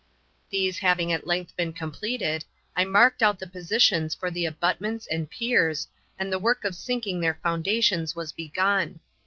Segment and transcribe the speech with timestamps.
[0.49, 2.43] These having at length been completed,
[2.75, 7.21] I marked out the positions for the abutments and piers, and the work of sinking
[7.21, 9.01] their foundations was begun.